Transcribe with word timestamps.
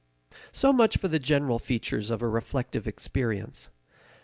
So 0.51 0.73
much 0.73 0.97
for 0.97 1.07
the 1.09 1.19
general 1.19 1.59
features 1.59 2.09
of 2.09 2.23
a 2.23 2.27
reflective 2.27 2.87
experience. 2.87 3.69